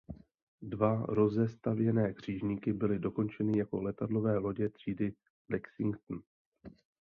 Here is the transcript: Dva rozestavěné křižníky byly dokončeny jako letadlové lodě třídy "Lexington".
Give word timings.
Dva 0.61 1.05
rozestavěné 1.09 2.13
křižníky 2.13 2.73
byly 2.73 2.99
dokončeny 2.99 3.57
jako 3.57 3.81
letadlové 3.81 4.37
lodě 4.37 4.69
třídy 4.69 5.13
"Lexington". 5.49 6.21